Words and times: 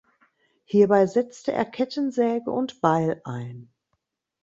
Hierbei 0.65 1.05
setzte 1.05 1.51
er 1.51 1.63
Kettensäge 1.63 2.49
und 2.49 2.81
Beil 2.81 3.21
ein. 3.23 3.69